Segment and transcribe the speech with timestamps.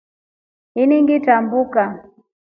[0.81, 1.83] Ini ngilitamka.